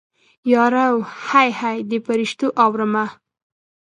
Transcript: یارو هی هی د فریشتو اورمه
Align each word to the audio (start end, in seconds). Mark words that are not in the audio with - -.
یارو 0.53 0.91
هی 1.27 1.49
هی 1.59 1.77
د 1.89 1.91
فریشتو 2.05 2.47
اورمه 2.63 3.05